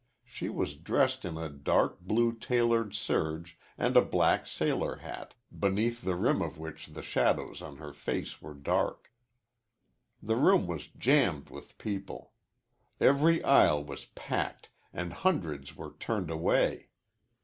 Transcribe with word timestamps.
She 0.25 0.49
was 0.49 0.77
dressed 0.77 1.25
in 1.25 1.37
a 1.37 1.47
dark 1.47 1.99
blue 1.99 2.33
tailored 2.33 2.95
serge 2.95 3.59
and 3.77 3.95
a 3.95 4.01
black 4.01 4.47
sailor 4.47 4.95
hat, 4.95 5.35
beneath 5.55 6.01
the 6.01 6.15
rim 6.15 6.41
of 6.41 6.57
which 6.57 6.87
the 6.87 7.03
shadows 7.03 7.61
on 7.61 7.77
her 7.77 7.93
face 7.93 8.41
were 8.41 8.55
dark. 8.55 9.11
The 10.19 10.37
room 10.37 10.65
was 10.65 10.87
jammed 10.87 11.51
with 11.51 11.77
people. 11.77 12.33
Every 12.99 13.43
aisle 13.43 13.83
was 13.83 14.05
packed 14.05 14.69
and 14.91 15.13
hundreds 15.13 15.75
were 15.75 15.93
turned 15.99 16.31
away. 16.31 16.87